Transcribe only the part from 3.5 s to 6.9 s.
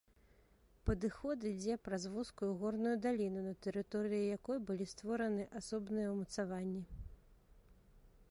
тэрыторыі якой былі створаны асобныя ўмацаванні.